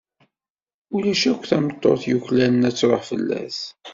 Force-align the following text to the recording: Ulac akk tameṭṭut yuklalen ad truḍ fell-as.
Ulac 0.95 1.21
akk 1.31 1.43
tameṭṭut 1.49 2.01
yuklalen 2.11 2.67
ad 2.69 2.75
truḍ 2.77 3.01
fell-as. 3.09 3.59